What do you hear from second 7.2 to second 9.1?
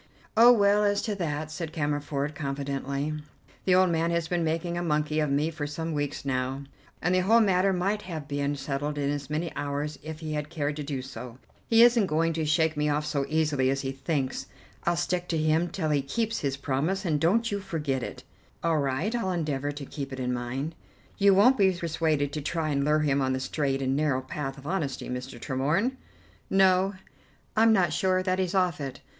matter might have been settled